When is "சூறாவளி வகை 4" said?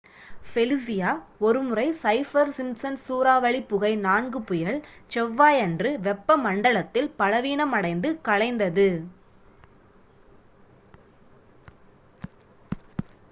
3.03-4.39